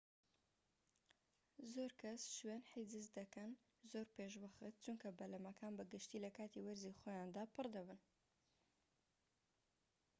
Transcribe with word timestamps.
زۆرکەس 1.73 2.21
شوێن 2.37 2.61
حیجز 2.71 3.05
دەکەن 3.19 3.51
زۆر 3.91 4.05
پێشوەخت 4.15 4.73
چونکە 4.83 5.09
بەلەمەکان 5.19 5.71
بە 5.77 5.83
گشتی 5.91 6.23
لەکاتی 6.25 6.63
وەرزی 6.65 6.97
خۆیاندا 6.99 7.43
پڕ 7.53 7.65
دەبن 7.75 7.99